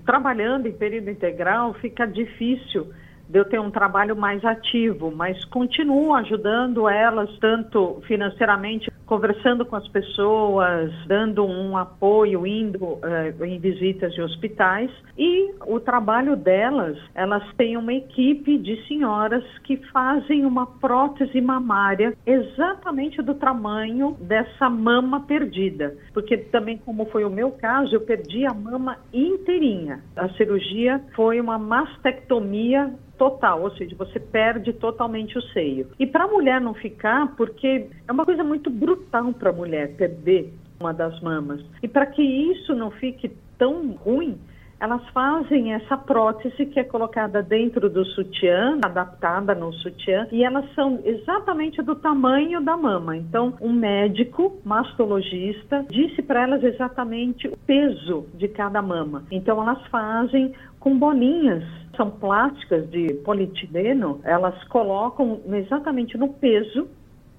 Trabalhando 0.05 0.67
em 0.67 0.71
período 0.71 1.09
integral 1.09 1.73
fica 1.73 2.05
difícil 2.05 2.87
de 3.29 3.39
eu 3.39 3.45
ter 3.45 3.59
um 3.59 3.69
trabalho 3.69 4.15
mais 4.15 4.43
ativo, 4.45 5.11
mas 5.11 5.43
continuo 5.45 6.13
ajudando 6.13 6.87
elas 6.87 7.29
tanto 7.39 8.01
financeiramente 8.07 8.89
conversando 9.07 9.65
com 9.65 9.75
as 9.75 9.87
pessoas, 9.87 10.91
dando 11.07 11.43
um 11.45 11.77
apoio, 11.77 12.45
indo 12.45 12.83
uh, 12.83 13.45
em 13.45 13.57
visitas 13.57 14.13
de 14.13 14.21
hospitais. 14.21 14.91
E 15.17 15.53
o 15.65 15.79
trabalho 15.79 16.35
delas, 16.35 16.97
elas 17.15 17.43
têm 17.55 17.77
uma 17.77 17.93
equipe 17.93 18.57
de 18.57 18.85
senhoras 18.87 19.43
que 19.63 19.77
fazem 19.91 20.45
uma 20.45 20.67
prótese 20.67 21.39
mamária 21.41 22.13
exatamente 22.25 23.21
do 23.21 23.33
tamanho 23.33 24.15
dessa 24.19 24.69
mama 24.69 25.21
perdida. 25.21 25.95
Porque 26.13 26.37
também, 26.37 26.77
como 26.77 27.05
foi 27.05 27.23
o 27.23 27.29
meu 27.29 27.51
caso, 27.51 27.95
eu 27.95 28.01
perdi 28.01 28.45
a 28.45 28.53
mama 28.53 28.97
inteirinha. 29.13 30.03
A 30.15 30.27
cirurgia 30.29 31.01
foi 31.15 31.39
uma 31.39 31.57
mastectomia 31.57 32.93
total, 33.17 33.63
ou 33.63 33.71
seja, 33.71 33.95
você 33.95 34.19
perde 34.19 34.71
totalmente 34.73 35.37
o 35.37 35.41
seio. 35.41 35.87
E 35.97 36.05
para 36.05 36.25
a 36.25 36.27
mulher 36.27 36.61
não 36.61 36.75
ficar, 36.75 37.35
porque 37.35 37.87
é 38.07 38.11
uma 38.11 38.25
coisa 38.25 38.43
muito 38.43 38.69
brutal 38.69 38.96
para 39.05 39.49
a 39.49 39.53
mulher 39.53 39.95
perder 39.95 40.53
uma 40.79 40.93
das 40.93 41.19
mamas. 41.21 41.63
E 41.81 41.87
para 41.87 42.05
que 42.05 42.21
isso 42.21 42.75
não 42.75 42.91
fique 42.91 43.31
tão 43.57 43.91
ruim, 43.91 44.37
elas 44.79 45.01
fazem 45.09 45.73
essa 45.73 45.97
prótese 45.97 46.67
que 46.67 46.79
é 46.79 46.83
colocada 46.83 47.41
dentro 47.41 47.89
do 47.89 48.05
sutiã, 48.05 48.77
adaptada 48.85 49.55
no 49.55 49.73
sutiã, 49.73 50.27
e 50.31 50.43
elas 50.43 50.71
são 50.75 50.99
exatamente 51.03 51.81
do 51.81 51.95
tamanho 51.95 52.61
da 52.61 52.77
mama. 52.77 53.17
Então, 53.17 53.55
um 53.59 53.73
médico 53.73 54.61
mastologista 54.63 55.83
disse 55.89 56.21
para 56.21 56.43
elas 56.43 56.63
exatamente 56.63 57.47
o 57.47 57.57
peso 57.57 58.27
de 58.35 58.47
cada 58.47 58.79
mama. 58.79 59.23
Então, 59.31 59.59
elas 59.59 59.83
fazem 59.87 60.53
com 60.79 60.95
bolinhas 60.95 61.63
são 61.97 62.11
plásticas 62.11 62.89
de 62.91 63.15
polietileno, 63.25 64.21
elas 64.23 64.63
colocam 64.65 65.41
exatamente 65.47 66.15
no 66.17 66.29
peso, 66.29 66.87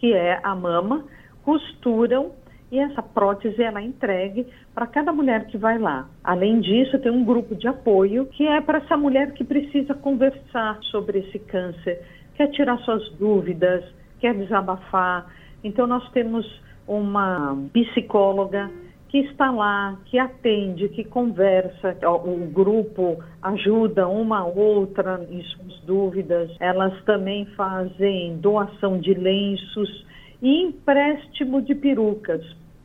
que 0.00 0.12
é 0.12 0.40
a 0.42 0.54
mama, 0.54 1.04
costuram 1.48 2.32
e 2.70 2.78
essa 2.78 3.02
prótese 3.02 3.62
ela 3.62 3.80
é 3.80 3.82
entregue 3.82 4.46
para 4.74 4.86
cada 4.86 5.10
mulher 5.10 5.46
que 5.46 5.56
vai 5.56 5.78
lá. 5.78 6.06
Além 6.22 6.60
disso, 6.60 6.98
tem 6.98 7.10
um 7.10 7.24
grupo 7.24 7.54
de 7.54 7.66
apoio 7.66 8.26
que 8.26 8.46
é 8.46 8.60
para 8.60 8.76
essa 8.76 8.98
mulher 8.98 9.32
que 9.32 9.42
precisa 9.42 9.94
conversar 9.94 10.78
sobre 10.90 11.20
esse 11.20 11.38
câncer, 11.38 12.02
quer 12.34 12.48
tirar 12.48 12.76
suas 12.80 13.08
dúvidas, 13.12 13.82
quer 14.20 14.34
desabafar. 14.34 15.24
Então 15.64 15.86
nós 15.86 16.06
temos 16.10 16.44
uma 16.86 17.56
psicóloga 17.72 18.70
que 19.08 19.16
está 19.20 19.50
lá, 19.50 19.96
que 20.04 20.18
atende, 20.18 20.90
que 20.90 21.02
conversa, 21.02 21.96
o 22.06 22.46
grupo 22.52 23.24
ajuda 23.40 24.06
uma 24.06 24.44
outra 24.44 25.26
em 25.30 25.42
suas 25.44 25.80
dúvidas. 25.86 26.54
Elas 26.60 26.92
também 27.04 27.46
fazem 27.56 28.36
doação 28.36 28.98
de 28.98 29.14
lenços 29.14 30.06
e 30.42 30.62
empréstimo 30.62 31.60
de 31.62 31.74
perucas. 31.74 32.44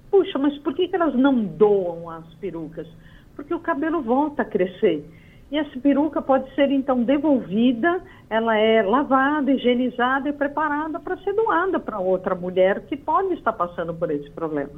Puxa, 0.10 0.38
mas 0.38 0.57
por 0.60 0.74
que, 0.75 0.89
elas 0.93 1.15
não 1.15 1.43
doam 1.43 2.10
as 2.10 2.25
perucas? 2.36 2.88
Porque 3.36 3.53
o 3.53 3.60
cabelo 3.60 4.01
volta 4.01 4.43
a 4.43 4.45
crescer. 4.45 5.03
E 5.51 5.57
essa 5.57 5.79
peruca 5.79 6.22
pode 6.22 6.53
ser 6.55 6.72
então 6.72 7.03
devolvida, 7.03 8.01
ela 8.29 8.57
é 8.57 8.81
lavada, 8.81 9.51
higienizada 9.51 10.29
e 10.29 10.33
preparada 10.33 11.00
para 11.00 11.17
ser 11.17 11.33
doada 11.33 11.79
para 11.79 12.00
outra 12.00 12.33
mulher 12.33 12.81
que 12.88 12.98
pode 12.98 13.33
estar 13.36 13.53
passando 13.53 13.93
por 13.93 14.10
esse 14.10 14.29
problema. 14.31 14.72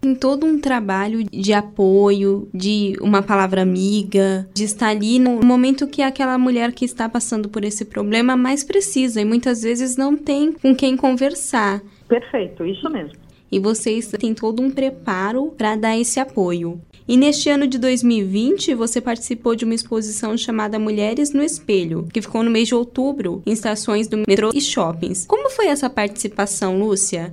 Tem 0.00 0.14
todo 0.16 0.44
um 0.44 0.60
trabalho 0.60 1.22
de 1.30 1.52
apoio, 1.52 2.48
de 2.52 2.96
uma 3.00 3.22
palavra 3.22 3.62
amiga, 3.62 4.48
de 4.52 4.64
estar 4.64 4.88
ali 4.88 5.18
no 5.18 5.40
momento 5.44 5.86
que 5.86 6.02
aquela 6.02 6.36
mulher 6.36 6.72
que 6.72 6.84
está 6.84 7.08
passando 7.08 7.48
por 7.48 7.62
esse 7.62 7.84
problema 7.84 8.36
mais 8.36 8.64
precisa 8.64 9.20
e 9.20 9.24
muitas 9.24 9.62
vezes 9.62 9.96
não 9.96 10.16
tem 10.16 10.50
com 10.52 10.74
quem 10.74 10.96
conversar. 10.96 11.80
Perfeito, 12.12 12.66
isso 12.66 12.90
mesmo. 12.90 13.16
E 13.50 13.58
vocês 13.58 14.12
têm 14.18 14.34
todo 14.34 14.60
um 14.60 14.70
preparo 14.70 15.46
para 15.56 15.74
dar 15.76 15.98
esse 15.98 16.20
apoio. 16.20 16.78
E 17.08 17.16
neste 17.16 17.48
ano 17.48 17.66
de 17.66 17.78
2020, 17.78 18.74
você 18.74 19.00
participou 19.00 19.54
de 19.54 19.64
uma 19.64 19.74
exposição 19.74 20.36
chamada 20.36 20.78
Mulheres 20.78 21.32
no 21.32 21.42
Espelho, 21.42 22.06
que 22.12 22.20
ficou 22.20 22.42
no 22.42 22.50
mês 22.50 22.68
de 22.68 22.74
outubro 22.74 23.42
em 23.46 23.52
estações 23.52 24.08
do 24.08 24.18
metrô 24.28 24.50
e 24.52 24.60
shoppings. 24.60 25.24
Como 25.24 25.48
foi 25.48 25.68
essa 25.68 25.88
participação, 25.88 26.78
Lúcia? 26.78 27.32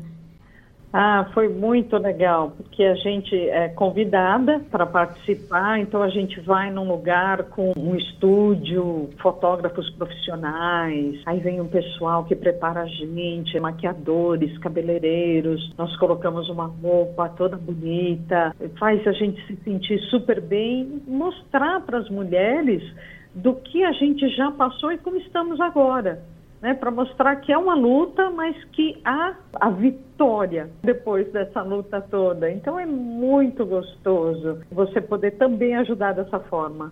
Ah, 0.91 1.29
foi 1.35 1.47
muito 1.47 1.95
legal, 1.97 2.51
porque 2.57 2.83
a 2.83 2.95
gente 2.95 3.35
é 3.35 3.69
convidada 3.69 4.59
para 4.71 4.87
participar, 4.87 5.79
então 5.79 6.01
a 6.01 6.09
gente 6.09 6.39
vai 6.41 6.71
num 6.71 6.87
lugar 6.87 7.43
com 7.43 7.73
um 7.77 7.95
estúdio, 7.95 9.07
fotógrafos 9.21 9.87
profissionais, 9.91 11.21
aí 11.27 11.39
vem 11.41 11.61
um 11.61 11.67
pessoal 11.67 12.25
que 12.25 12.35
prepara 12.35 12.81
a 12.81 12.87
gente, 12.87 13.59
maquiadores, 13.59 14.57
cabeleireiros, 14.57 15.71
nós 15.77 15.95
colocamos 15.97 16.49
uma 16.49 16.65
roupa 16.65 17.29
toda 17.29 17.55
bonita, 17.55 18.55
faz 18.79 19.05
a 19.05 19.11
gente 19.11 19.45
se 19.45 19.55
sentir 19.57 19.99
super 20.09 20.41
bem, 20.41 21.03
mostrar 21.07 21.81
para 21.81 21.99
as 21.99 22.09
mulheres 22.09 22.81
do 23.35 23.53
que 23.53 23.83
a 23.83 23.91
gente 23.91 24.27
já 24.29 24.51
passou 24.51 24.91
e 24.91 24.97
como 24.97 25.17
estamos 25.17 25.61
agora 25.61 26.19
né, 26.61 26.73
para 26.73 26.91
mostrar 26.91 27.35
que 27.37 27.51
é 27.51 27.57
uma 27.57 27.75
luta, 27.75 28.29
mas 28.29 28.55
que 28.71 28.99
há 29.03 29.35
a 29.53 29.69
vitória 29.69 30.69
depois 30.83 31.31
dessa 31.31 31.61
luta 31.61 32.01
toda. 32.01 32.51
Então 32.51 32.79
é 32.79 32.85
muito 32.85 33.65
gostoso 33.65 34.59
você 34.71 34.99
poder 35.01 35.31
também 35.31 35.75
ajudar 35.75 36.13
dessa 36.13 36.39
forma. 36.39 36.91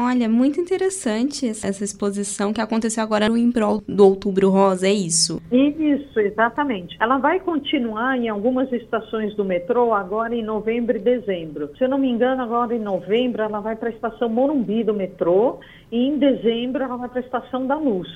Olha, 0.00 0.28
muito 0.28 0.60
interessante 0.60 1.48
essa 1.48 1.82
exposição 1.82 2.52
que 2.52 2.60
aconteceu 2.60 3.02
agora 3.02 3.28
no 3.28 3.36
Improl 3.36 3.82
do 3.84 4.04
Outubro 4.04 4.48
Rosa, 4.48 4.86
é 4.86 4.92
isso? 4.92 5.42
Isso, 5.50 6.20
exatamente. 6.20 6.96
Ela 7.00 7.18
vai 7.18 7.40
continuar 7.40 8.16
em 8.16 8.28
algumas 8.28 8.72
estações 8.72 9.34
do 9.34 9.44
metrô 9.44 9.92
agora 9.92 10.32
em 10.32 10.44
novembro 10.44 10.96
e 10.96 11.00
dezembro. 11.00 11.70
Se 11.76 11.82
eu 11.82 11.88
não 11.88 11.98
me 11.98 12.08
engano, 12.08 12.42
agora 12.42 12.76
em 12.76 12.78
novembro 12.78 13.42
ela 13.42 13.58
vai 13.58 13.74
para 13.74 13.88
a 13.88 13.92
estação 13.92 14.28
Morumbi 14.28 14.84
do 14.84 14.94
metrô 14.94 15.58
e 15.90 16.06
em 16.06 16.16
dezembro 16.16 16.84
ela 16.84 16.96
vai 16.96 17.08
para 17.08 17.18
a 17.18 17.24
estação 17.24 17.66
da 17.66 17.74
Luz. 17.74 18.08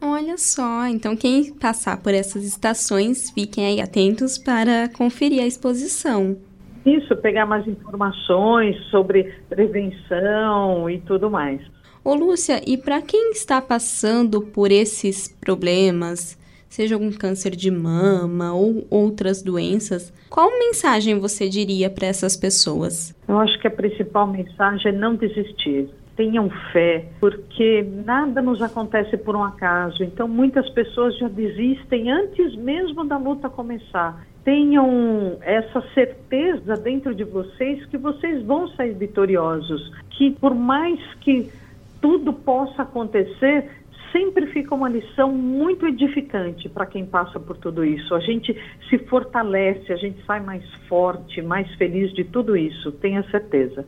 Olha 0.00 0.36
só, 0.36 0.86
então 0.86 1.16
quem 1.16 1.52
passar 1.52 2.00
por 2.00 2.14
essas 2.14 2.44
estações, 2.44 3.30
fiquem 3.30 3.66
aí 3.66 3.80
atentos 3.80 4.38
para 4.38 4.88
conferir 4.96 5.42
a 5.42 5.46
exposição. 5.46 6.36
Isso, 6.86 7.16
pegar 7.16 7.46
mais 7.46 7.66
informações 7.66 8.76
sobre 8.90 9.34
prevenção 9.48 10.88
e 10.88 10.98
tudo 11.00 11.30
mais. 11.30 11.60
Ô 12.04 12.14
Lúcia, 12.14 12.62
e 12.66 12.76
para 12.76 13.02
quem 13.02 13.32
está 13.32 13.60
passando 13.60 14.40
por 14.40 14.70
esses 14.70 15.28
problemas, 15.28 16.38
seja 16.68 16.94
algum 16.94 17.10
câncer 17.10 17.56
de 17.56 17.70
mama 17.70 18.54
ou 18.54 18.86
outras 18.88 19.42
doenças, 19.42 20.12
qual 20.30 20.48
mensagem 20.58 21.18
você 21.18 21.48
diria 21.48 21.90
para 21.90 22.06
essas 22.06 22.36
pessoas? 22.36 23.14
Eu 23.26 23.38
acho 23.38 23.58
que 23.60 23.66
a 23.66 23.70
principal 23.70 24.26
mensagem 24.26 24.92
é 24.92 24.94
não 24.94 25.16
desistir 25.16 25.90
tenham 26.18 26.50
fé, 26.72 27.04
porque 27.20 27.86
nada 28.04 28.42
nos 28.42 28.60
acontece 28.60 29.16
por 29.16 29.36
um 29.36 29.44
acaso. 29.44 30.02
Então, 30.02 30.26
muitas 30.26 30.68
pessoas 30.70 31.16
já 31.16 31.28
desistem 31.28 32.10
antes 32.10 32.56
mesmo 32.56 33.04
da 33.04 33.16
luta 33.16 33.48
começar. 33.48 34.26
Tenham 34.42 35.38
essa 35.42 35.80
certeza 35.94 36.76
dentro 36.76 37.14
de 37.14 37.22
vocês 37.22 37.86
que 37.86 37.96
vocês 37.96 38.42
vão 38.44 38.66
sair 38.70 38.94
vitoriosos, 38.94 39.92
que 40.10 40.32
por 40.32 40.56
mais 40.56 40.98
que 41.20 41.52
tudo 42.02 42.32
possa 42.32 42.82
acontecer, 42.82 43.70
sempre 44.10 44.46
fica 44.48 44.74
uma 44.74 44.88
lição 44.88 45.30
muito 45.30 45.86
edificante 45.86 46.68
para 46.68 46.86
quem 46.86 47.06
passa 47.06 47.38
por 47.38 47.56
tudo 47.58 47.84
isso. 47.84 48.12
A 48.12 48.20
gente 48.20 48.56
se 48.90 48.98
fortalece, 48.98 49.92
a 49.92 49.96
gente 49.96 50.20
sai 50.24 50.40
mais 50.40 50.68
forte, 50.88 51.40
mais 51.40 51.72
feliz 51.76 52.12
de 52.12 52.24
tudo 52.24 52.56
isso, 52.56 52.90
tenha 52.90 53.22
certeza. 53.30 53.86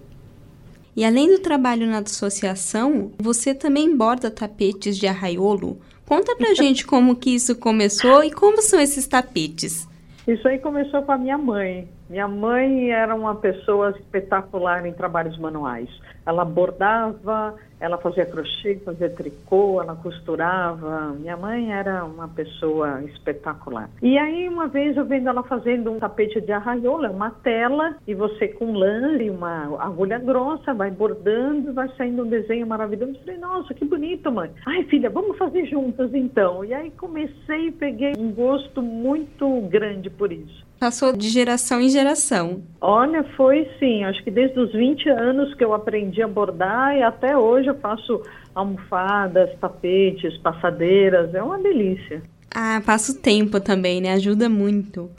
E 0.96 1.04
além 1.04 1.28
do 1.28 1.38
trabalho 1.40 1.86
na 1.86 1.98
associação, 1.98 3.12
você 3.18 3.54
também 3.54 3.96
borda 3.96 4.30
tapetes 4.30 4.96
de 4.98 5.06
arraiolo. 5.06 5.78
Conta 6.06 6.34
pra 6.34 6.54
gente 6.54 6.86
como 6.86 7.16
que 7.16 7.30
isso 7.30 7.54
começou 7.56 8.24
e 8.24 8.30
como 8.30 8.60
são 8.60 8.80
esses 8.80 9.06
tapetes. 9.06 9.88
Isso 10.26 10.46
aí 10.46 10.58
começou 10.58 11.02
com 11.02 11.12
a 11.12 11.18
minha 11.18 11.38
mãe. 11.38 11.88
Minha 12.10 12.26
mãe 12.26 12.90
era 12.90 13.14
uma 13.14 13.36
pessoa 13.36 13.90
espetacular 13.90 14.84
em 14.84 14.92
trabalhos 14.92 15.38
manuais. 15.38 15.88
Ela 16.26 16.44
bordava, 16.44 17.54
ela 17.78 17.98
fazia 17.98 18.26
crochê, 18.26 18.80
fazia 18.84 19.08
tricô, 19.08 19.80
ela 19.80 19.94
costurava. 19.94 21.10
Minha 21.12 21.36
mãe 21.36 21.72
era 21.72 22.04
uma 22.04 22.26
pessoa 22.26 23.00
espetacular. 23.04 23.88
E 24.02 24.18
aí, 24.18 24.48
uma 24.48 24.66
vez 24.66 24.96
eu 24.96 25.04
vendo 25.04 25.28
ela 25.28 25.44
fazendo 25.44 25.92
um 25.92 26.00
tapete 26.00 26.40
de 26.40 26.50
arraiola, 26.50 27.10
uma 27.10 27.30
tela, 27.30 27.94
e 28.04 28.12
você 28.12 28.48
com 28.48 28.72
lã 28.72 29.12
e 29.22 29.30
uma 29.30 29.80
agulha 29.80 30.18
grossa 30.18 30.74
vai 30.74 30.90
bordando, 30.90 31.72
vai 31.72 31.88
saindo 31.96 32.24
um 32.24 32.28
desenho 32.28 32.66
maravilhoso. 32.66 33.12
Eu 33.12 33.20
falei, 33.20 33.38
nossa, 33.38 33.72
que 33.72 33.84
bonito, 33.84 34.32
mãe. 34.32 34.50
Ai, 34.66 34.82
filha, 34.86 35.08
vamos 35.08 35.38
fazer 35.38 35.64
juntas 35.66 36.12
então. 36.12 36.64
E 36.64 36.74
aí 36.74 36.90
comecei 36.90 37.68
e 37.68 37.70
peguei 37.70 38.14
um 38.18 38.32
gosto 38.32 38.82
muito 38.82 39.60
grande 39.68 40.10
por 40.10 40.32
isso. 40.32 40.68
Passou 40.80 41.14
de 41.14 41.28
geração 41.28 41.78
em 41.78 41.90
geração. 41.90 42.62
Olha, 42.80 43.22
foi 43.36 43.68
sim. 43.78 44.02
Acho 44.02 44.24
que 44.24 44.30
desde 44.30 44.58
os 44.58 44.72
20 44.72 45.10
anos 45.10 45.52
que 45.52 45.62
eu 45.62 45.74
aprendi 45.74 46.22
a 46.22 46.26
bordar 46.26 46.96
e 46.96 47.02
até 47.02 47.36
hoje 47.36 47.68
eu 47.68 47.74
faço 47.74 48.22
almofadas, 48.54 49.50
tapetes, 49.60 50.38
passadeiras. 50.38 51.34
É 51.34 51.42
uma 51.42 51.58
delícia. 51.58 52.22
Ah, 52.50 52.80
passa 52.84 53.12
o 53.12 53.14
tempo 53.14 53.60
também, 53.60 54.00
né? 54.00 54.14
Ajuda 54.14 54.48
muito. 54.48 55.10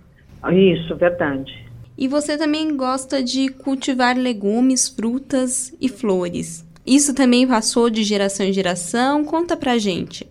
Isso, 0.52 0.96
verdade. 0.96 1.64
E 1.96 2.08
você 2.08 2.40
também 2.40 2.76
gosta 2.76 3.22
de 3.22 3.50
cultivar 3.50 4.18
legumes, 4.18 4.90
frutas 4.90 5.78
e 5.80 5.88
flores. 5.88 6.68
Isso 6.84 7.14
também 7.14 7.48
passou 7.48 7.88
de 7.88 8.02
geração 8.02 8.48
em 8.48 8.52
geração? 8.52 9.24
Conta 9.24 9.56
pra 9.56 9.78
gente. 9.78 10.28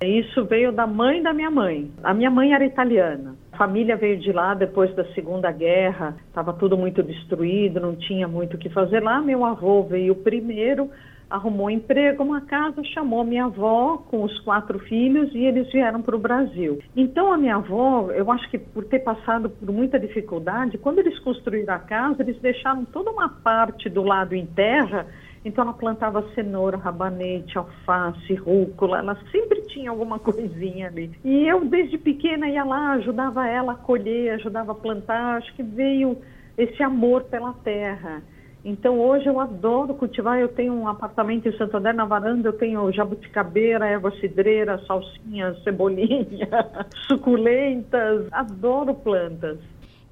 Isso 0.00 0.44
veio 0.44 0.70
da 0.70 0.86
mãe 0.86 1.20
da 1.20 1.32
minha 1.32 1.50
mãe. 1.50 1.90
A 2.04 2.14
minha 2.14 2.30
mãe 2.30 2.52
era 2.52 2.64
italiana 2.64 3.34
família 3.60 3.94
veio 3.94 4.16
de 4.16 4.32
lá 4.32 4.54
depois 4.54 4.94
da 4.94 5.04
Segunda 5.12 5.52
Guerra, 5.52 6.16
estava 6.28 6.50
tudo 6.54 6.78
muito 6.78 7.02
destruído, 7.02 7.78
não 7.78 7.94
tinha 7.94 8.26
muito 8.26 8.54
o 8.54 8.58
que 8.58 8.70
fazer 8.70 9.02
lá. 9.02 9.20
Meu 9.20 9.44
avô 9.44 9.82
veio 9.82 10.14
primeiro, 10.14 10.90
arrumou 11.28 11.70
emprego, 11.70 12.22
uma 12.22 12.40
casa, 12.40 12.82
chamou 12.84 13.22
minha 13.22 13.44
avó 13.44 13.98
com 13.98 14.22
os 14.22 14.40
quatro 14.40 14.78
filhos 14.78 15.30
e 15.34 15.44
eles 15.44 15.70
vieram 15.70 16.00
para 16.00 16.16
o 16.16 16.18
Brasil. 16.18 16.78
Então 16.96 17.30
a 17.30 17.36
minha 17.36 17.56
avó, 17.56 18.10
eu 18.12 18.32
acho 18.32 18.48
que 18.50 18.56
por 18.56 18.86
ter 18.86 19.00
passado 19.00 19.50
por 19.50 19.70
muita 19.70 20.00
dificuldade, 20.00 20.78
quando 20.78 21.00
eles 21.00 21.18
construíram 21.18 21.74
a 21.74 21.78
casa, 21.78 22.22
eles 22.22 22.40
deixaram 22.40 22.86
toda 22.86 23.10
uma 23.10 23.28
parte 23.28 23.90
do 23.90 24.02
lado 24.02 24.34
em 24.34 24.46
terra 24.46 25.06
então 25.44 25.64
ela 25.64 25.72
plantava 25.72 26.22
cenoura, 26.34 26.76
rabanete, 26.76 27.56
alface, 27.56 28.34
rúcula, 28.34 28.98
ela 28.98 29.16
sempre 29.30 29.62
tinha 29.62 29.90
alguma 29.90 30.18
coisinha 30.20 30.88
ali. 30.88 31.10
E 31.24 31.48
eu 31.48 31.64
desde 31.64 31.96
pequena 31.98 32.48
ia 32.48 32.64
lá, 32.64 32.92
ajudava 32.92 33.46
ela 33.46 33.72
a 33.72 33.76
colher, 33.76 34.34
ajudava 34.34 34.72
a 34.72 34.74
plantar, 34.74 35.38
acho 35.38 35.54
que 35.54 35.62
veio 35.62 36.18
esse 36.56 36.82
amor 36.82 37.24
pela 37.24 37.52
terra. 37.54 38.22
Então 38.62 39.00
hoje 39.00 39.26
eu 39.26 39.40
adoro 39.40 39.94
cultivar, 39.94 40.38
eu 40.38 40.48
tenho 40.48 40.74
um 40.74 40.86
apartamento 40.86 41.48
em 41.48 41.56
Santo 41.56 41.78
André, 41.78 41.94
na 41.94 42.04
varanda 42.04 42.46
eu 42.46 42.52
tenho 42.52 42.92
jabuticabeira, 42.92 43.86
erva 43.86 44.10
cidreira, 44.20 44.78
salsinha, 44.86 45.54
cebolinha, 45.64 46.48
suculentas, 47.08 48.26
adoro 48.30 48.94
plantas. 48.94 49.58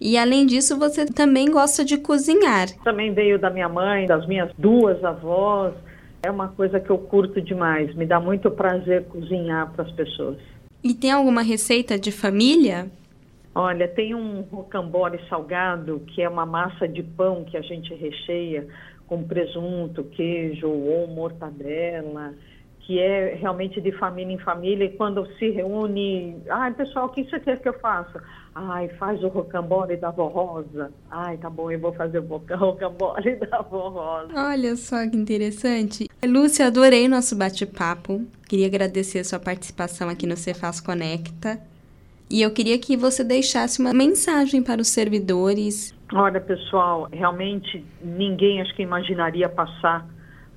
E 0.01 0.17
além 0.17 0.47
disso, 0.47 0.79
você 0.79 1.07
também 1.07 1.51
gosta 1.51 1.85
de 1.85 1.99
cozinhar. 1.99 2.69
Também 2.85 3.13
veio 3.13 3.39
da 3.39 3.51
minha 3.51 3.69
mãe, 3.69 4.07
das 4.07 4.27
minhas 4.27 4.51
duas 4.57 5.03
avós. 5.03 5.75
É 6.23 6.31
uma 6.31 6.49
coisa 6.49 6.79
que 6.79 6.91
eu 6.91 6.99
curto 6.99 7.41
demais. 7.41 7.95
Me 7.95 8.07
dá 8.07 8.21
muito 8.21 8.51
prazer 8.51 9.05
cozinhar 9.07 9.73
para 9.73 9.85
as 9.85 9.93
pessoas. 9.93 10.39
E 10.83 10.95
tem 10.95 11.11
alguma 11.11 11.43
receita 11.43 11.99
de 11.99 12.13
família? 12.13 12.89
Olha, 13.55 13.89
tem 13.89 14.15
um 14.15 14.43
rocambole 14.43 15.19
salgado, 15.29 16.01
que 16.09 16.23
é 16.23 16.29
uma 16.29 16.47
massa 16.47 16.87
de 16.87 17.03
pão 17.03 17.45
que 17.45 17.57
a 17.57 17.63
gente 17.63 17.93
recheia 17.95 18.69
com 19.09 19.25
presunto, 19.25 20.05
queijo 20.05 20.69
ou 20.69 21.09
mortadela 21.09 22.35
que 22.89 22.99
é 22.99 23.35
realmente 23.35 23.83
de 23.83 23.93
família 23.93 24.33
em 24.33 24.39
família, 24.39 24.87
e 24.87 24.97
quando 24.97 25.27
se 25.35 25.51
reúne, 25.51 26.39
ai 26.49 26.73
pessoal, 26.73 27.05
o 27.05 27.09
que 27.11 27.23
você 27.23 27.39
quer 27.39 27.61
que 27.61 27.69
eu 27.69 27.79
faça? 27.81 28.25
Ai, 28.61 28.89
faz 28.99 29.23
o 29.23 29.29
rocambole 29.29 29.97
da 29.97 30.09
avó 30.09 30.27
Rosa. 30.27 30.91
Ai, 31.09 31.37
tá 31.37 31.49
bom, 31.49 31.71
eu 31.71 31.79
vou 31.79 31.93
fazer 31.93 32.19
o 32.19 32.27
rocambole 32.57 33.37
da 33.37 33.59
avó 33.59 33.89
Rosa. 33.89 34.33
Olha 34.35 34.75
só 34.75 35.09
que 35.09 35.17
interessante. 35.17 36.09
Lúcia, 36.25 36.67
adorei 36.67 37.07
nosso 37.07 37.37
bate-papo. 37.37 38.27
Queria 38.49 38.67
agradecer 38.67 39.21
a 39.21 39.25
sua 39.25 39.39
participação 39.39 40.09
aqui 40.09 40.27
no 40.27 40.37
Cefaz 40.37 40.81
Conecta. 40.81 41.61
E 42.29 42.43
eu 42.43 42.51
queria 42.51 42.77
que 42.81 42.97
você 42.97 43.23
deixasse 43.23 43.81
uma 43.81 43.95
mensagem 43.95 44.61
para 44.61 44.81
os 44.81 44.89
servidores. 44.89 45.95
Olha, 46.13 46.41
pessoal, 46.41 47.09
realmente 47.13 47.85
ninguém 48.03 48.61
acho 48.61 48.75
que 48.75 48.83
imaginaria 48.83 49.49
passar 49.49 50.05